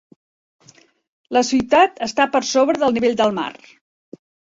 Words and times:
La 1.37 1.43
ciutat 1.49 2.01
està 2.05 2.27
per 2.37 2.41
sobre 2.53 2.81
del 2.85 2.95
nivell 2.97 3.15
del 3.21 3.37
mar. 3.37 3.47